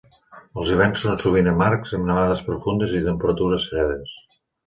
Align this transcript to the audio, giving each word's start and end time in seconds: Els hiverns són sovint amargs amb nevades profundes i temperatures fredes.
Els 0.61 0.69
hiverns 0.75 1.01
són 1.03 1.19
sovint 1.23 1.49
amargs 1.51 1.93
amb 1.99 2.09
nevades 2.11 2.41
profundes 2.49 2.97
i 3.01 3.05
temperatures 3.11 3.67
fredes. 3.75 4.17